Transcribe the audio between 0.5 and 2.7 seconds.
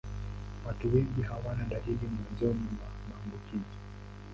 Watu wengi hawana dalili mwanzoni